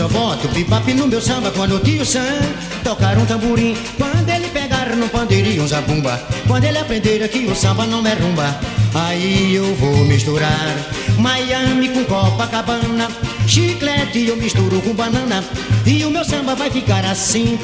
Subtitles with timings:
[0.00, 2.40] só boto pipape no meu samba quando o tio Sam
[2.82, 3.76] tocar um tamborim.
[3.98, 6.18] Quando ele pegar no pandeirinho um zabumba.
[6.46, 8.58] Quando ele aprender que o samba não é rumba.
[8.94, 10.74] Aí eu vou misturar
[11.18, 13.08] Miami com Copacabana.
[13.46, 15.44] Chiclete eu misturo com banana.
[15.84, 17.58] E o meu samba vai ficar assim.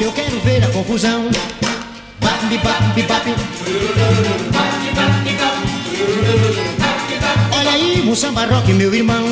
[0.00, 1.30] Eu quero ver a confusão.
[7.52, 9.24] Olha aí, um samba rock, meu irmão.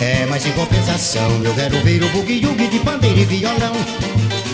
[0.00, 3.72] É, mas em compensação, eu quero ver o bugue-yugue de pandeiro e violão.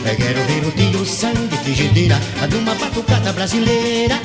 [0.04, 4.20] Eu quero ver o tio sangue, frigideira, de uma batucada brasileira.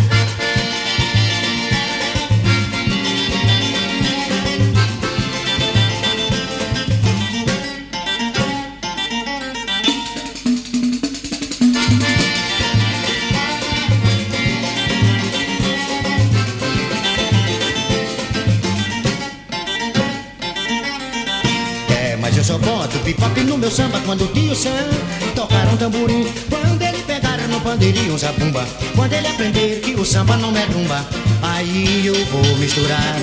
[23.08, 24.90] Bebop no meu samba quando o tio Sam
[25.34, 26.28] tocar um tamborim.
[26.50, 28.68] Quando ele pegar no pandeirinho um zabumba.
[28.96, 31.06] Quando ele aprender que o samba não é rumba.
[31.42, 33.16] Aí eu vou misturar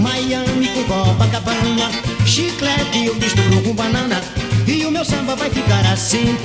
[0.00, 1.88] Miami com Copacabana.
[2.26, 4.20] Chiclete eu misturo com banana.
[4.66, 6.36] E o meu samba vai ficar assim.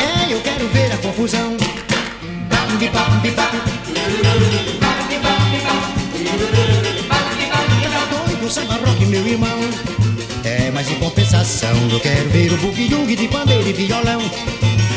[0.00, 1.56] É, eu quero ver a confusão.
[2.80, 2.90] Bip,
[3.22, 4.73] bip,
[8.44, 9.58] do samba rock, meu irmão.
[10.44, 14.20] É, mas em compensação, eu quero ver o bugue de pandeiro e violão.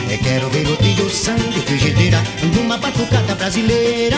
[0.09, 2.21] Eu quero ver o tio sangue, frigideira,
[2.53, 4.17] numa batucada brasileira.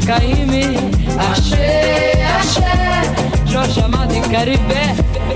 [0.00, 0.12] de
[1.18, 4.94] Achei, achei, Jorge Amado e Caribé.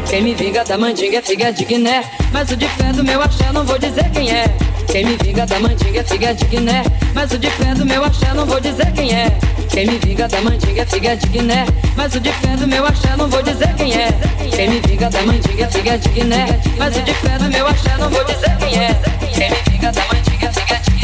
[0.09, 2.05] Quem me vinga da mandinga é figa de Guiné.
[2.31, 4.45] Mas o de fé do meu axé não vou dizer quem é.
[4.87, 6.83] Quem me vinga da mandinga é figa de Guiné.
[7.15, 9.31] Mas o de fé do meu axé não vou dizer quem é.
[9.71, 11.67] Quem me vinga da mandinga é figa de Guiné.
[11.97, 14.09] Mas o de fé do meu axé não vou dizer quem é.
[14.55, 16.61] Quem me vinga da mandinga é figa de Guiné.
[16.77, 18.95] Mas o de fé do meu axé não vou dizer quem é.
[19.33, 21.00] Quem me vinga da mandinga é figa de Guiné.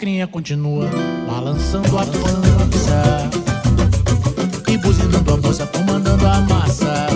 [0.00, 0.88] chacrinha continua
[1.28, 3.30] balançando a pança
[4.66, 7.06] e buzinando a moça, comandando a massa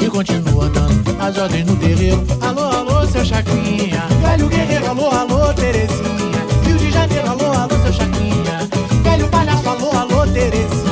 [0.00, 2.24] e continua dando as ordens no terreiro.
[2.40, 7.92] Alô, alô, seu chacrinha, velho guerreiro, alô, alô, Terezinha, Rio de Janeiro, alô, alô, seu
[7.92, 8.66] chacrinha,
[9.02, 10.89] velho palhaço, alô, alô, Terezinha.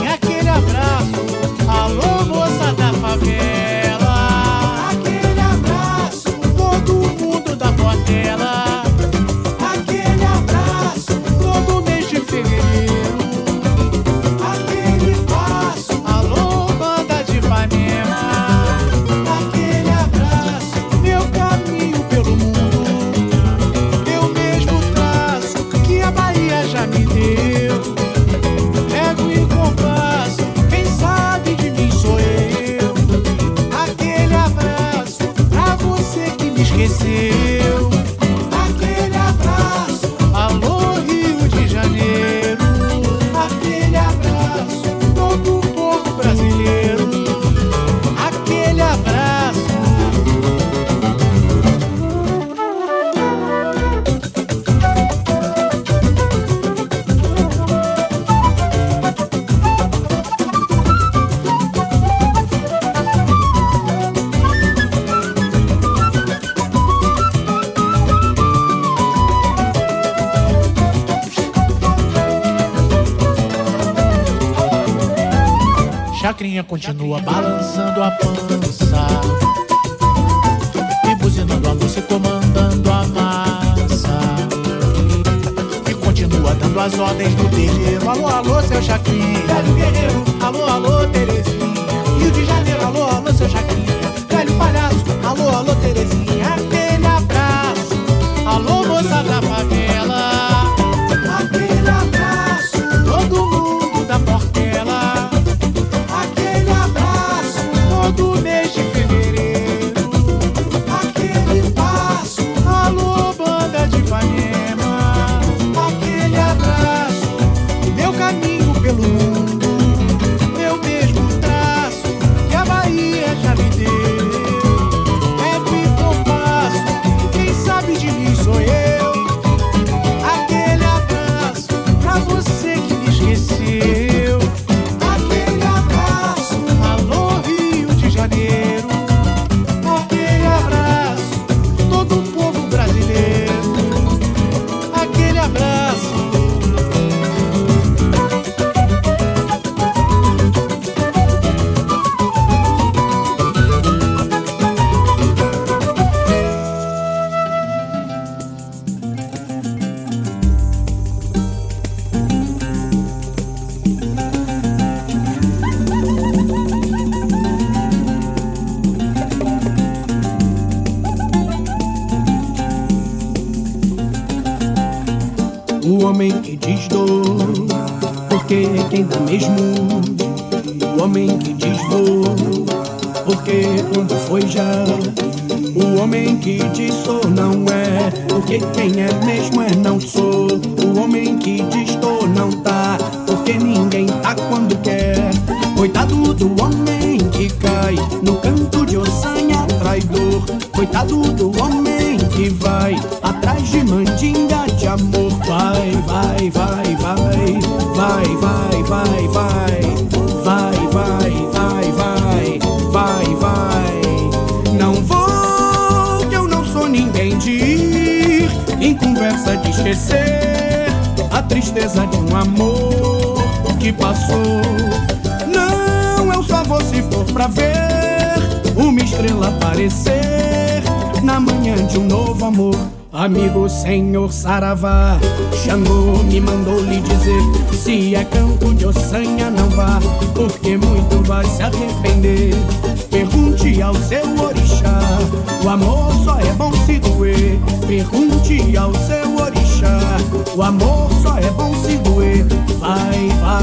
[76.79, 77.21] continua.
[77.21, 77.38] Bah!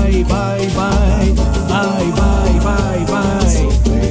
[0.05, 1.33] vai, vai, vai,
[1.67, 3.45] vai, vai, vai, vai,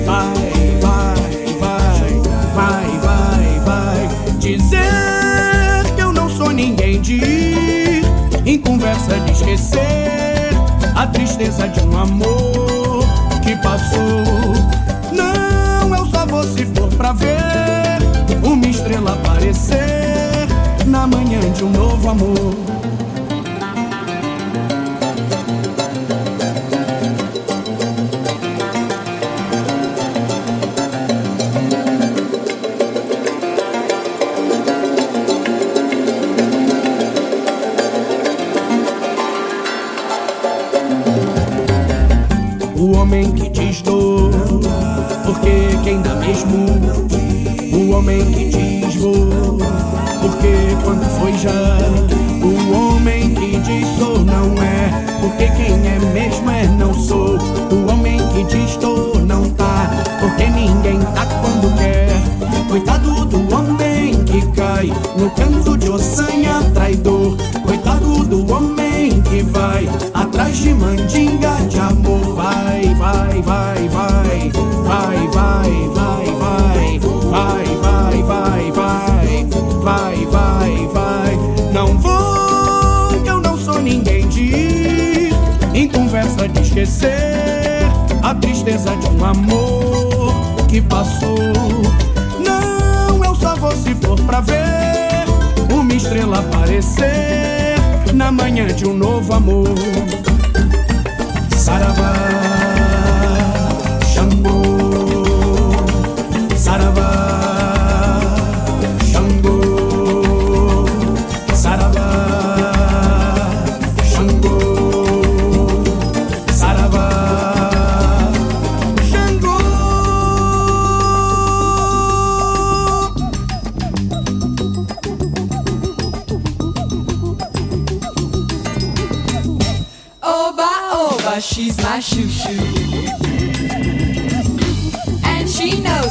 [0.04, 0.34] vai,
[0.80, 1.14] vai,
[1.60, 2.20] vai,
[2.54, 8.04] vai, vai, vai, dizer que eu não sou ninguém de ir
[8.44, 10.50] em conversa de esquecer
[10.96, 13.04] a tristeza de um amor
[13.42, 14.24] que passou.
[15.12, 17.98] Não, eu só vou se for pra ver
[18.42, 20.48] uma estrela aparecer
[20.86, 22.63] na manhã de um novo amor.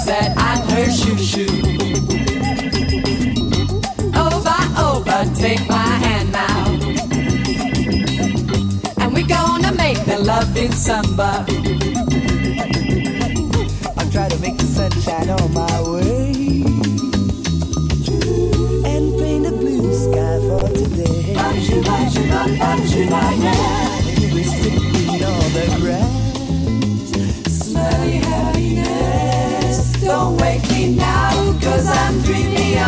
[0.03, 1.47] She that I'm her shoo shoo.
[4.15, 6.65] Over, over, take my hand now.
[9.01, 11.45] And we're gonna make the love in samba.
[13.97, 16.63] I try to make the sunshine on my way
[18.85, 21.35] and paint a blue sky for today.
[21.35, 21.81] And you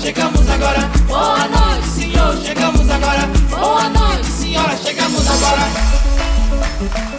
[0.00, 0.90] chegamos agora.
[1.06, 3.26] Boa noite, senhor, chegamos agora.
[3.50, 7.09] Boa noite, senhora, chegamos agora.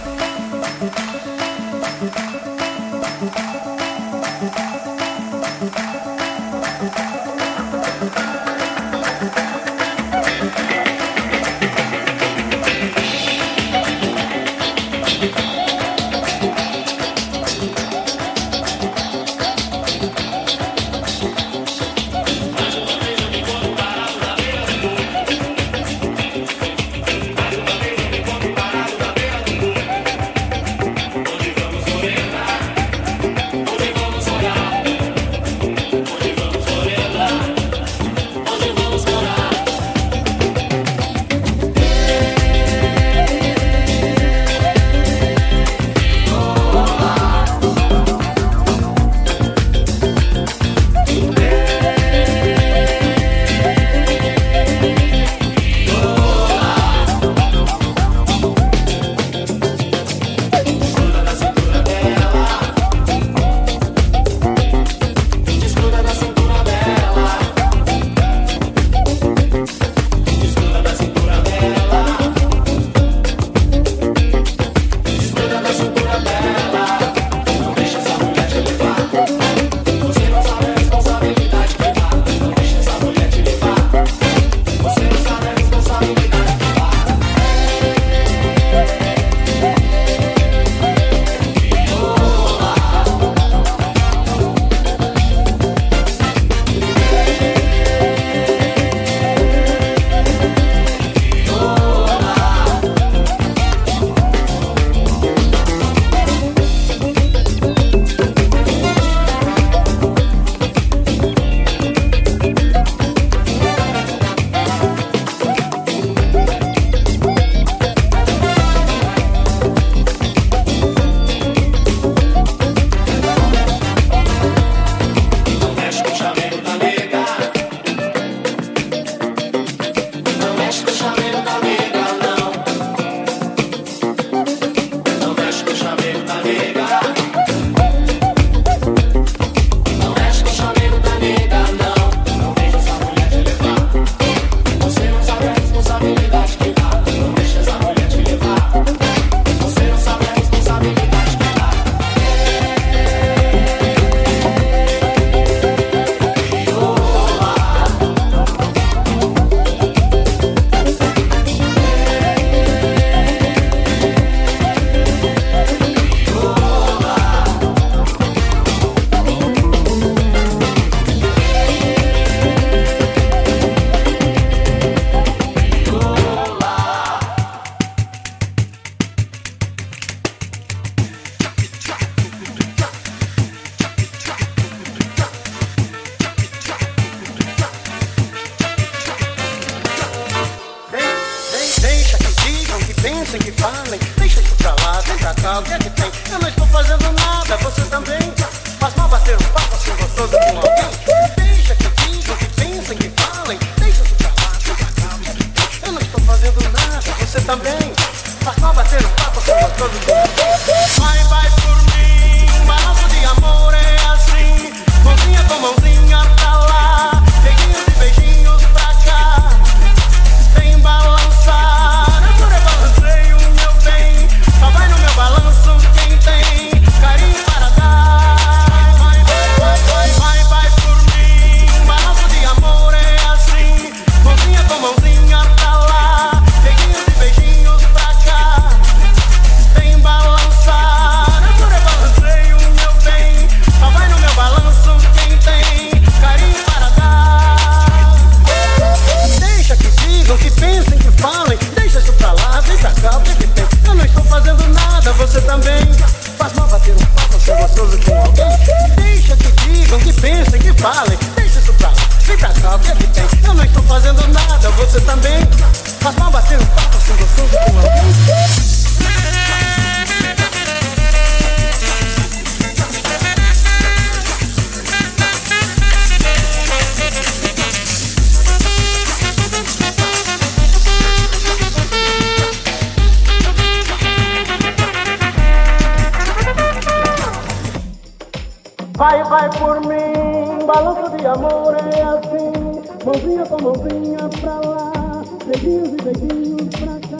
[293.03, 297.10] Mãozinha com mãozinha pra lá, beijinhos e beijinhos pra cá.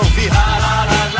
[0.00, 1.19] Porque não quis ouvir.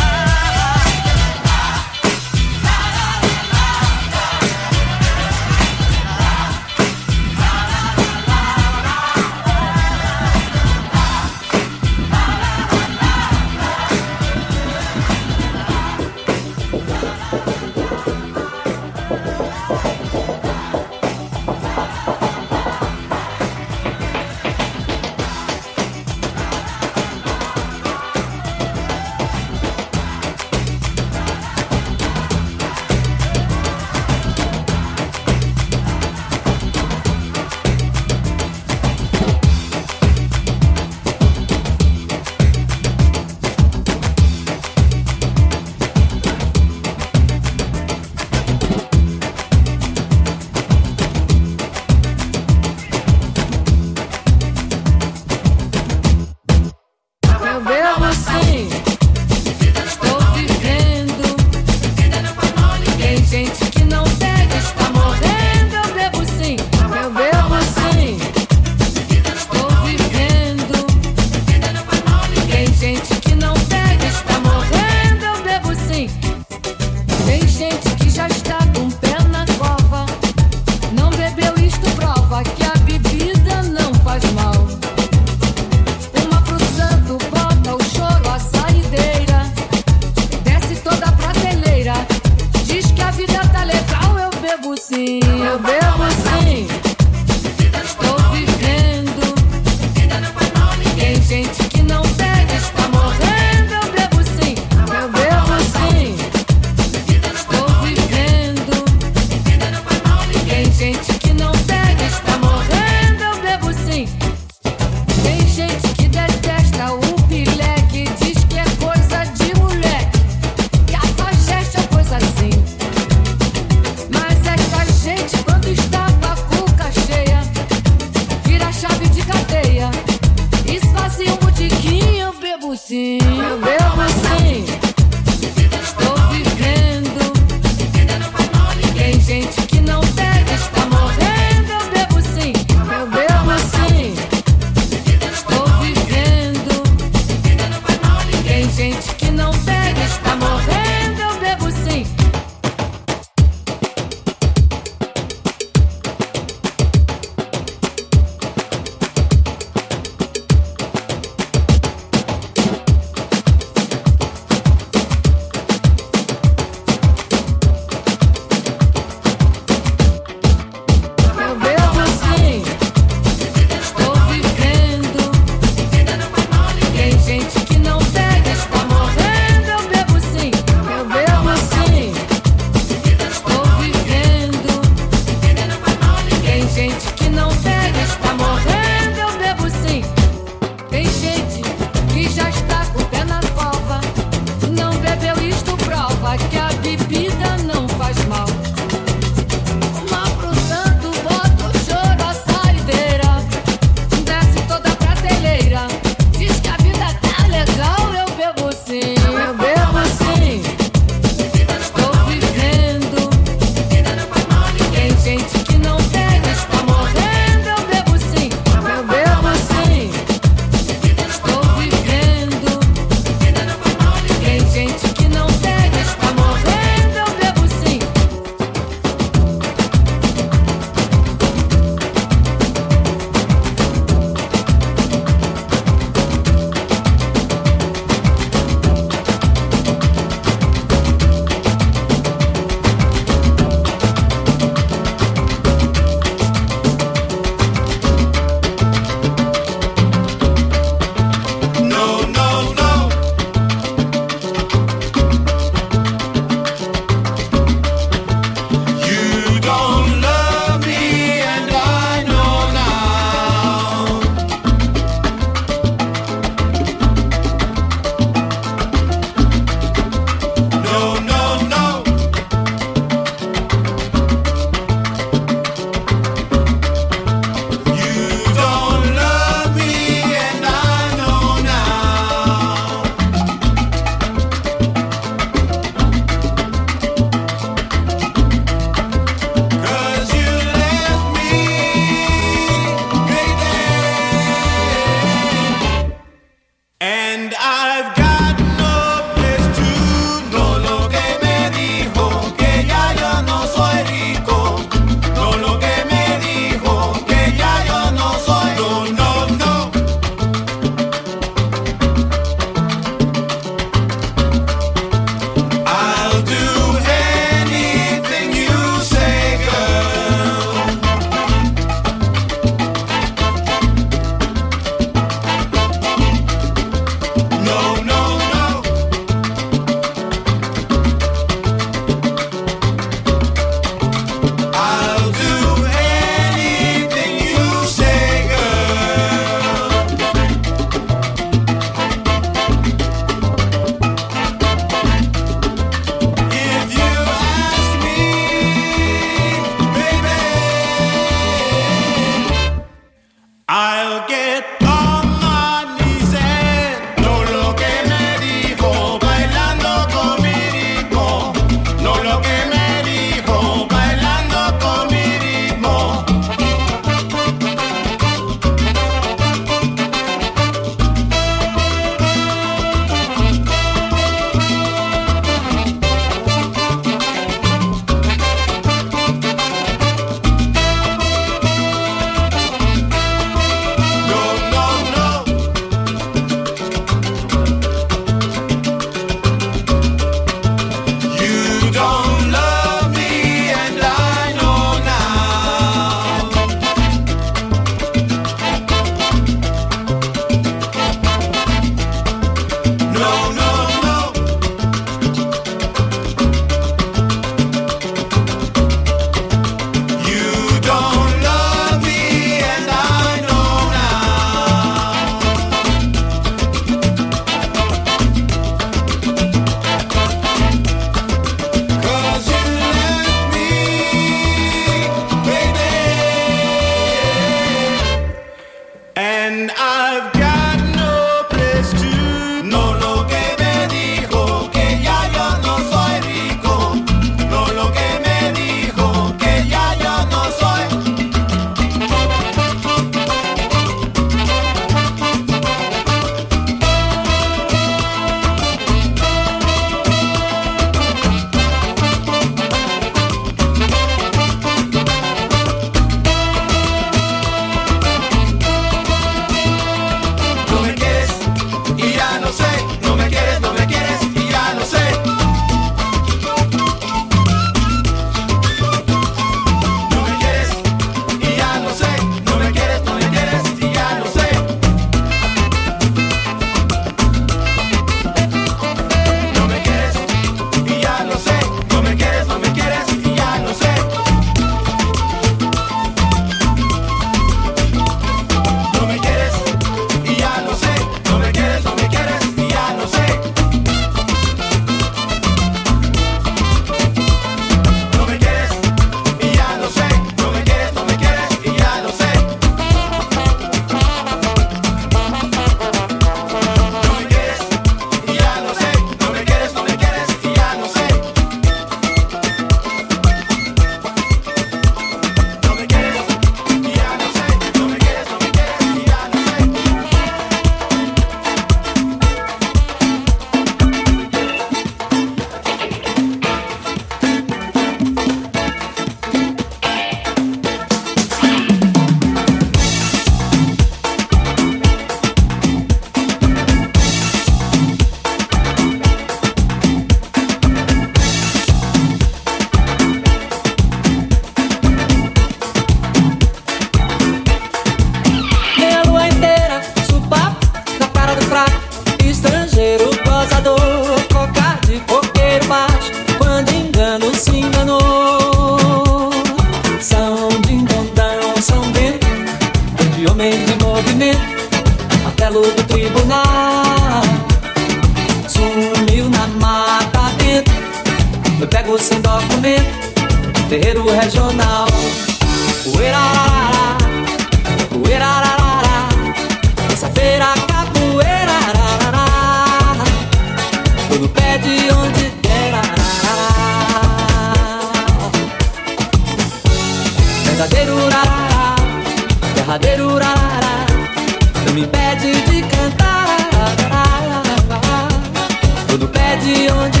[599.43, 600.00] de onde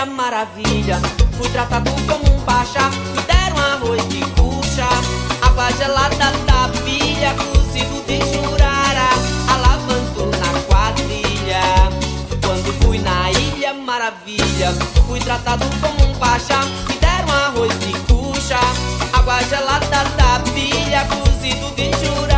[0.00, 0.98] Ilha Maravilha,
[1.36, 2.88] fui tratado como um pacha.
[3.14, 4.88] Me deram arroz de cucha,
[5.42, 9.10] água gelada da pilha, cozido de jurara,
[9.52, 11.60] alavanto na quadrilha.
[12.42, 14.72] Quando fui na Ilha Maravilha,
[15.06, 16.58] fui tratado como um pacha.
[16.88, 18.58] Me deram arroz de cucha,
[19.12, 22.29] água gelada da pilha, cozido de jurara,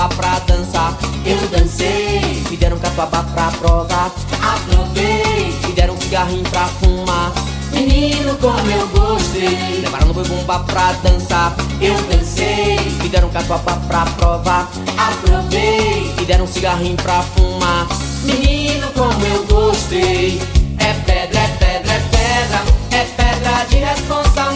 [0.00, 0.96] Bumbá pra dançar,
[1.26, 2.42] eu dancei.
[2.48, 5.54] Me deram catuaba pra provar, aprovei.
[5.66, 7.32] Me deram um cigarrinho pra fumar.
[7.70, 9.82] Menino, como eu gostei.
[9.82, 12.78] Levaram no boi bumbá pra dançar, eu dancei.
[13.02, 16.14] Me deram catuaba pra provar, aprovei.
[16.18, 17.86] Me deram um cigarrinho pra fumar.
[18.22, 20.40] Menino, como eu gostei.
[20.78, 24.49] É pedra, é pedra, é pedra, é pedra de responsa.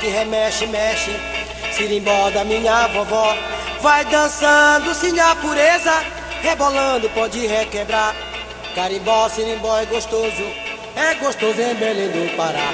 [0.00, 1.14] Que remexe, mexe,
[1.72, 3.36] sirimbó da minha vovó.
[3.82, 6.02] Vai dançando, sim, a pureza,
[6.42, 8.14] rebolando, pode requebrar.
[8.74, 10.44] Carimbó, sirimbó é gostoso,
[10.96, 12.72] é gostoso em Belém do Pará.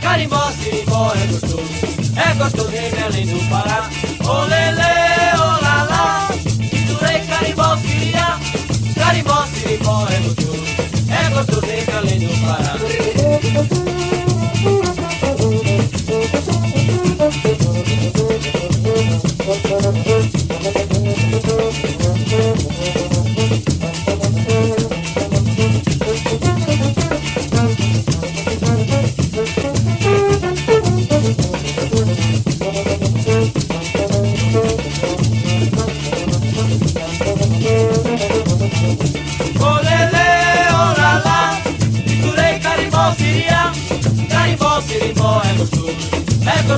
[0.00, 1.60] Carimbó, sirimbó é gostoso,
[2.16, 3.90] é gostoso em Belém do Pará.
[4.26, 6.28] Olele, olalá,
[6.58, 8.38] misturei carimbó, siriá.
[8.94, 10.79] Carimbó, sirimbó é gostoso,
[11.30, 12.20] gostoso em Belém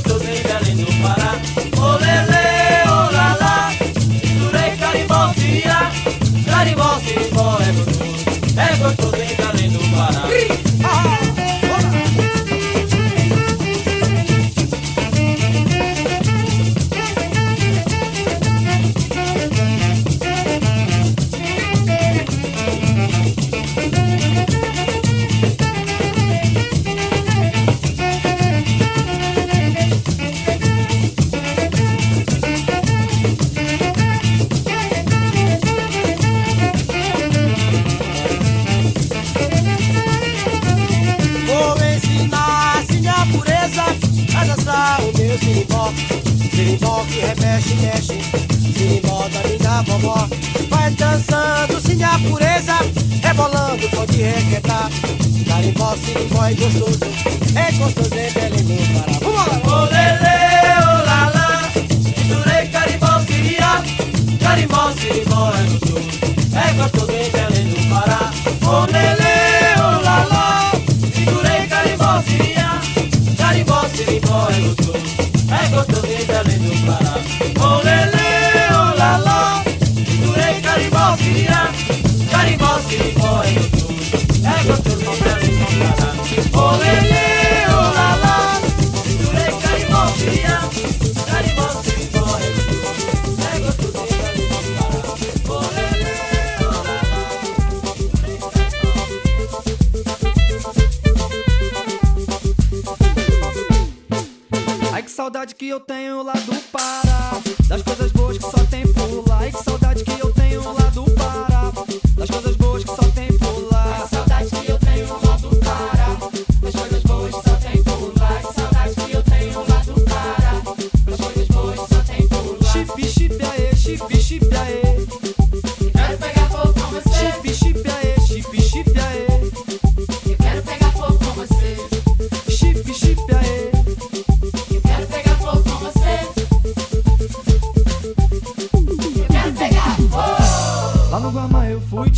[0.00, 0.22] do Pará.
[0.22, 1.61] gostoso em Belém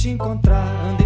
[0.05, 1.04] te encontrar.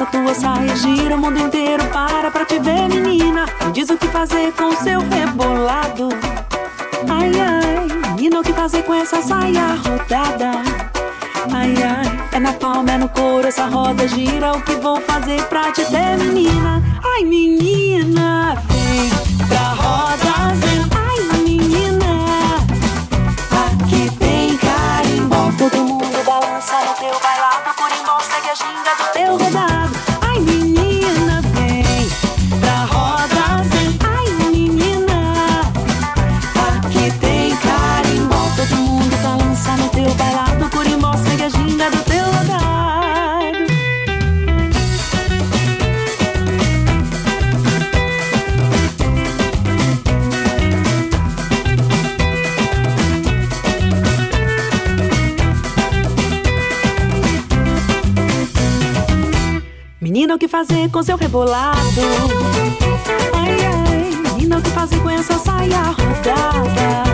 [0.00, 3.44] Essa saia gira o mundo inteiro para pra te ver, menina.
[3.66, 6.08] Me diz o que fazer com seu rebolado.
[7.06, 10.52] Ai, ai, menina, o que fazer com essa saia rodada?
[11.52, 14.52] Ai, ai, é na palma, é no couro, essa roda gira.
[14.52, 16.82] O que vou fazer pra te ter, menina?
[17.04, 18.56] Ai, menina,
[63.32, 67.04] Ai, ai, menina, o que fazer com essa saia rodada?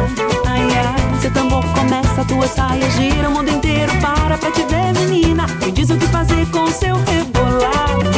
[0.47, 4.95] Ai, ai, seu tambor começa, tua saia gira o mundo inteiro para pra te ver,
[4.95, 5.47] menina.
[5.63, 8.09] Me diz o que fazer com seu rebolado.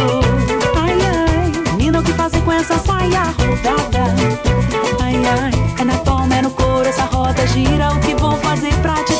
[0.76, 4.14] Ai, ai, menina, o que fazer com essa saia rodada?
[5.02, 7.92] Ai, ai, é na palma, é no couro, essa roda gira.
[7.92, 9.17] O que vou fazer pra te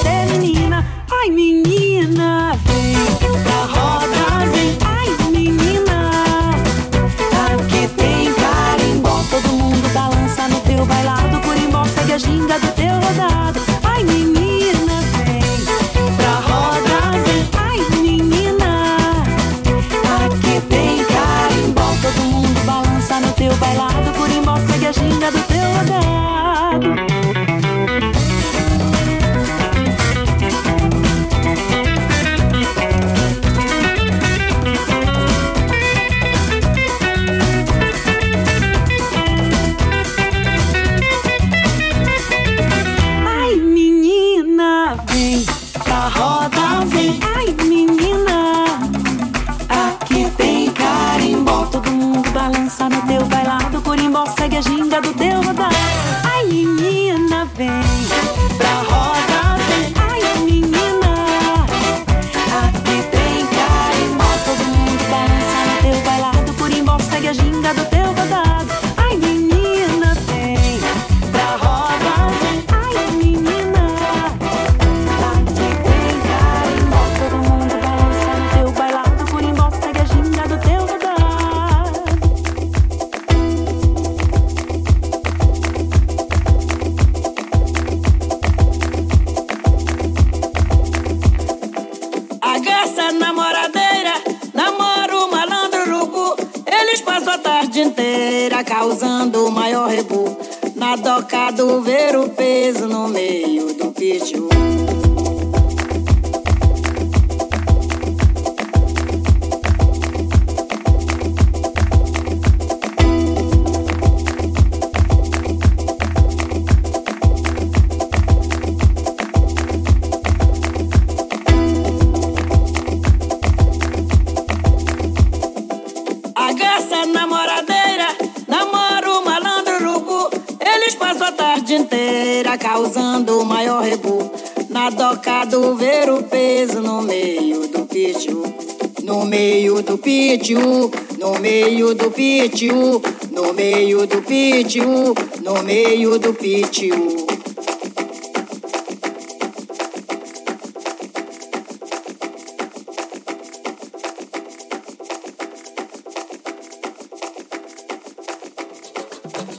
[142.49, 147.27] pitiu, no meio do pitiu, no meio do pitiu.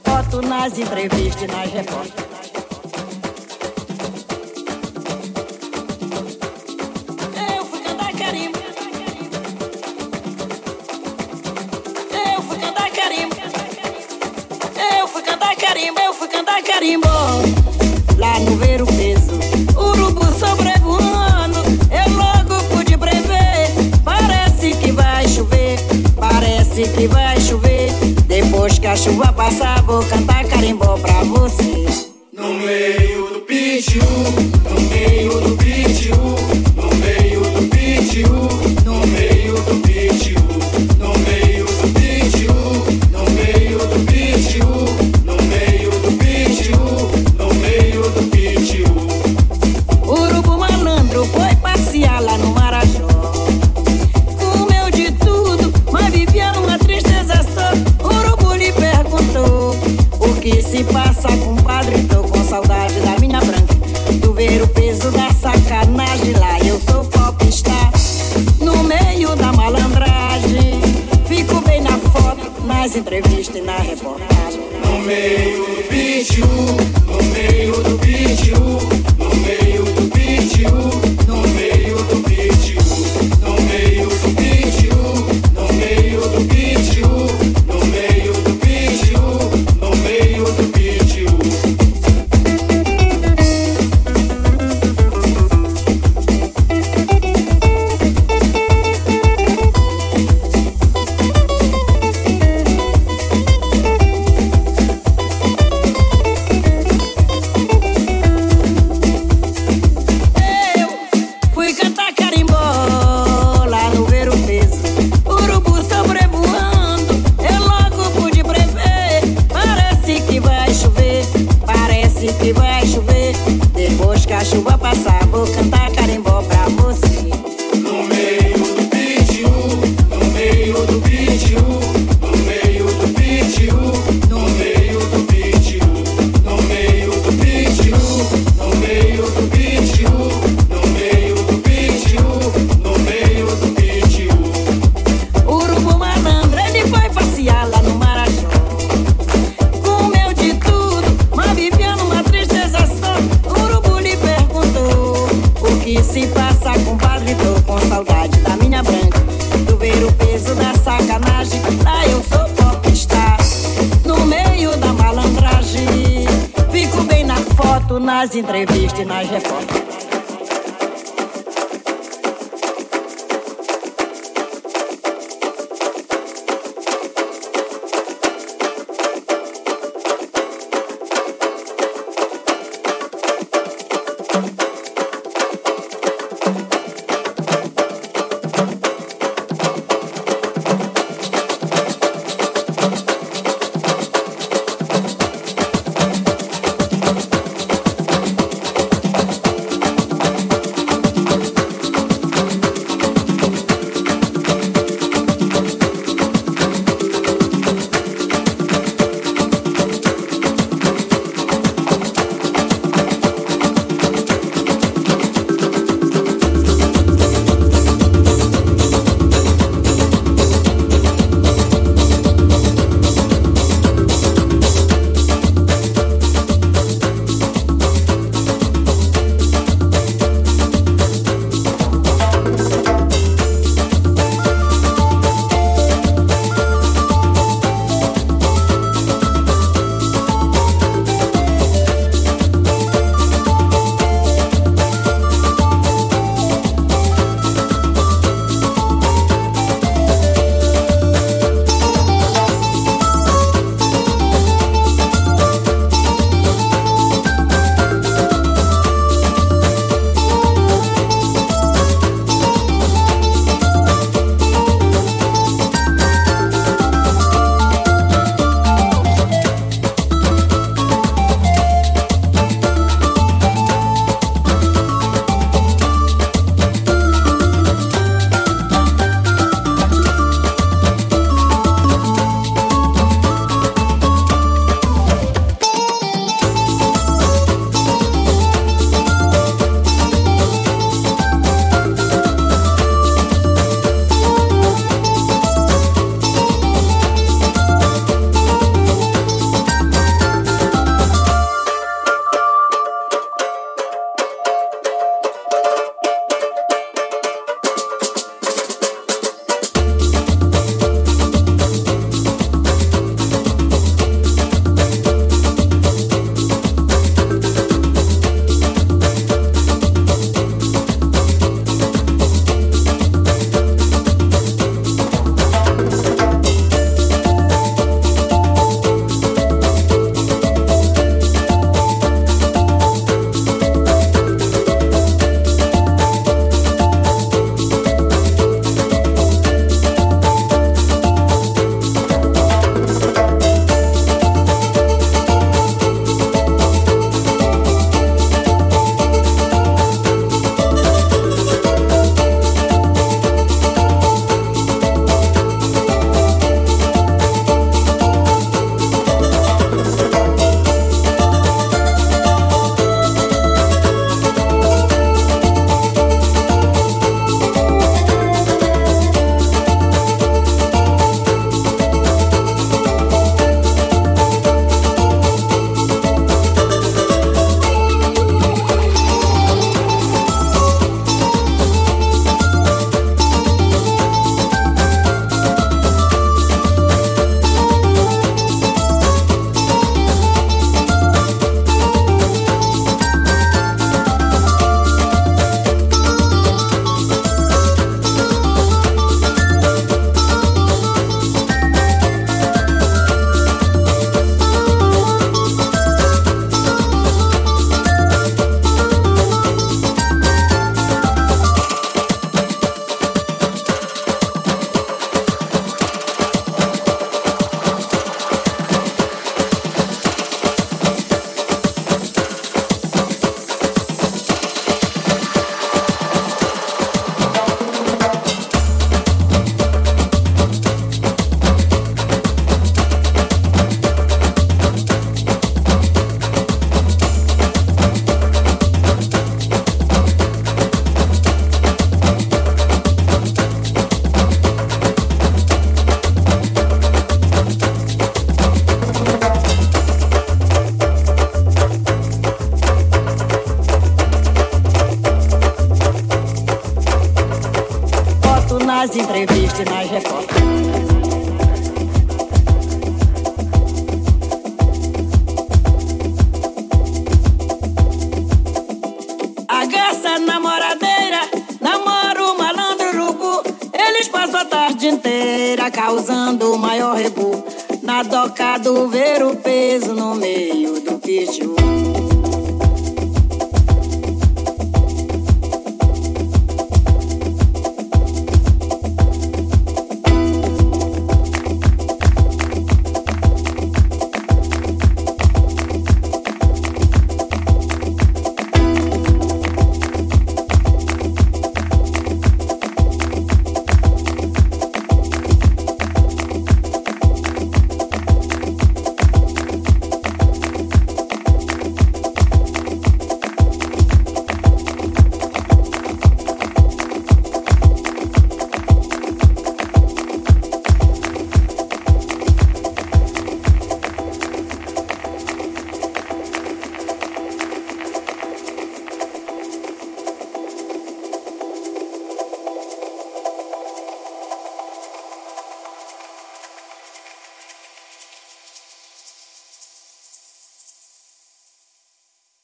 [0.03, 2.28] Boto nas entrevistas e nas reportagens
[29.89, 30.28] boca